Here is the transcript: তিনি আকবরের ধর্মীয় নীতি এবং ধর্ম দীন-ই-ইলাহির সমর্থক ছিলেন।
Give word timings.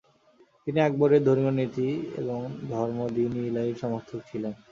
তিনি 0.67 0.79
আকবরের 0.81 1.21
ধর্মীয় 1.23 1.53
নীতি 1.53 1.87
এবং 2.17 2.39
ধর্ম 2.69 2.99
দীন-ই-ইলাহির 3.15 3.79
সমর্থক 3.81 4.19
ছিলেন। 4.29 4.53